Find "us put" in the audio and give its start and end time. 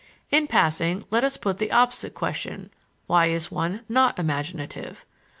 1.23-1.59